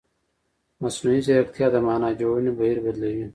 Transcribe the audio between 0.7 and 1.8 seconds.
مصنوعي ځیرکتیا د